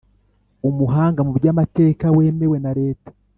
[0.69, 3.09] umuhanga mu by amateka wemewe na leta